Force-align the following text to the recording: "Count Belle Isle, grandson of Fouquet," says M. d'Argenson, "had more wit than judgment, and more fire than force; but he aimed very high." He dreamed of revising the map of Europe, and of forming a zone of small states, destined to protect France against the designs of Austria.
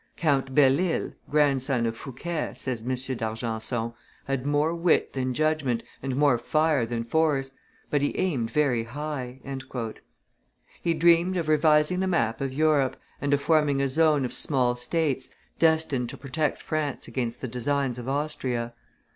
"Count 0.17 0.55
Belle 0.55 0.79
Isle, 0.81 1.11
grandson 1.29 1.85
of 1.85 1.95
Fouquet," 1.95 2.53
says 2.55 2.81
M. 2.81 2.89
d'Argenson, 3.15 3.93
"had 4.25 4.47
more 4.47 4.73
wit 4.73 5.13
than 5.13 5.35
judgment, 5.35 5.83
and 6.01 6.15
more 6.15 6.39
fire 6.39 6.87
than 6.87 7.03
force; 7.03 7.51
but 7.91 8.01
he 8.01 8.17
aimed 8.17 8.49
very 8.49 8.83
high." 8.85 9.39
He 10.81 10.95
dreamed 10.95 11.37
of 11.37 11.47
revising 11.47 11.99
the 11.99 12.07
map 12.07 12.41
of 12.41 12.51
Europe, 12.51 12.97
and 13.21 13.31
of 13.31 13.41
forming 13.41 13.79
a 13.79 13.87
zone 13.87 14.25
of 14.25 14.33
small 14.33 14.75
states, 14.75 15.29
destined 15.59 16.09
to 16.09 16.17
protect 16.17 16.63
France 16.63 17.07
against 17.07 17.41
the 17.41 17.47
designs 17.47 17.99
of 17.99 18.09
Austria. 18.09 18.73